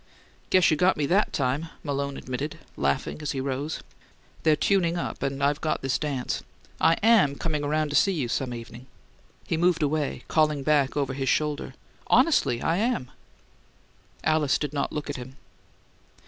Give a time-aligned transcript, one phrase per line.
[0.49, 3.81] "Guess you got me THAT time," Malone admitted, laughing as he rose.
[4.41, 6.41] "They're tuning up, and I've got this dance.
[6.79, 8.87] I AM coming around to see you some evening."
[9.45, 11.75] He moved away, calling back over his shoulder,
[12.07, 13.11] "Honestly, I am!"
[14.23, 15.35] Alice did not look at him.